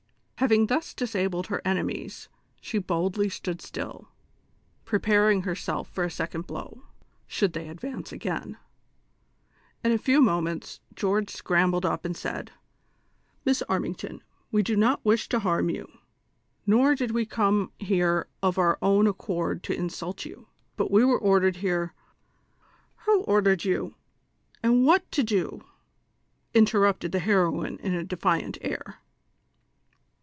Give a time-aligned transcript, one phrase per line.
[0.37, 2.27] Having thus disabled her enemies,
[2.59, 4.07] she boldly stood stdl,
[4.85, 6.81] preparing herself for a second blow,
[7.27, 8.57] should they advance again;
[9.83, 12.49] in a few moments George scrambled up and said:
[13.45, 15.87] "Miss Armington, we do not wish to harm you,
[16.65, 21.19] nor did we come here of our own accord to insult you; but we were
[21.19, 21.93] ordered here
[23.05, 23.93] "—"Who ordered you,
[24.63, 25.63] and what to do?"
[26.55, 28.95] interrupted the heroine in a defiant air.